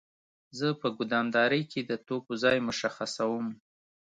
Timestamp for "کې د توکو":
1.71-2.33